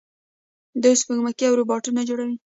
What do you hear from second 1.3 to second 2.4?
او روباټونه جوړوي.